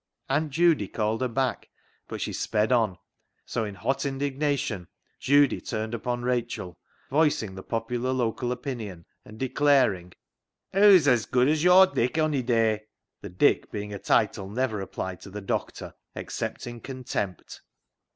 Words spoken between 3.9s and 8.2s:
indignation Judy turned upon Rachel, voicing the popular